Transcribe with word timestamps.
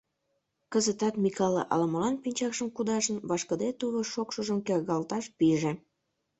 Кызытат 0.71 1.15
Микале, 1.23 1.61
ала-молан 1.73 2.15
пинчакшым 2.23 2.67
кудашын, 2.75 3.17
вашкыде 3.29 3.69
тувыр 3.79 4.05
шокшыжым 4.13 4.59
кергалташ 4.67 5.25
пиже. 5.37 5.71